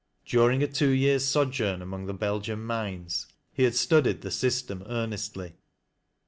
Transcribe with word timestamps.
During 0.25 0.63
a 0.63 0.67
two 0.67 0.89
years' 0.89 1.25
sojourn 1.25 1.79
among 1.79 2.07
the 2.07 2.13
Belgian 2.15 2.63
mines, 2.63 3.27
he 3.53 3.61
had 3.65 3.75
studied 3.75 4.21
the 4.23 4.31
system 4.31 4.81
earnestly. 4.87 5.53